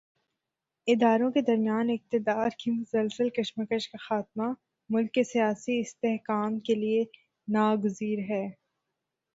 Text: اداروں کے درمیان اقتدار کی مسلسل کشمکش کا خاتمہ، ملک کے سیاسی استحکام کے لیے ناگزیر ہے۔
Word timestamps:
اداروں 0.87 1.29
کے 1.31 1.41
درمیان 1.41 1.89
اقتدار 1.89 2.49
کی 2.59 2.71
مسلسل 2.71 3.29
کشمکش 3.29 3.89
کا 3.89 3.97
خاتمہ، 4.01 4.51
ملک 4.89 5.11
کے 5.11 5.23
سیاسی 5.23 5.79
استحکام 5.79 6.59
کے 6.59 6.75
لیے 6.75 7.03
ناگزیر 7.47 8.19
ہے۔ 8.29 8.45